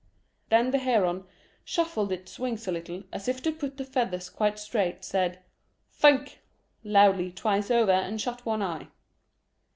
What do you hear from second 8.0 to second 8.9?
shut one eye.